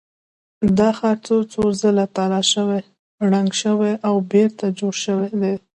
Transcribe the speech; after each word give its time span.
دا 0.77 0.89
ښار 0.97 1.17
څو 1.25 1.35
څو 1.51 1.63
ځله 1.81 2.05
تالا 2.15 2.41
شوی، 2.53 2.81
ړنګ 3.29 3.49
شوی 3.61 3.93
او 4.07 4.15
بېرته 4.31 4.65
جوړ 4.79 4.93
شوی 5.05 5.29
دی. 5.41 5.53